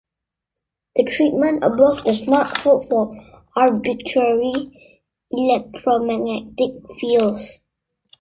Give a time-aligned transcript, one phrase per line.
[0.95, 3.15] The treatment above does not hold for
[3.55, 7.59] arbitrary electromagnetic fields.